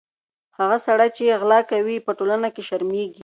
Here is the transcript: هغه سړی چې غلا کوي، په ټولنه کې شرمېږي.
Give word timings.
هغه 0.57 0.77
سړی 0.85 1.09
چې 1.17 1.23
غلا 1.41 1.59
کوي، 1.71 1.97
په 2.05 2.11
ټولنه 2.19 2.47
کې 2.53 2.61
شرمېږي. 2.67 3.19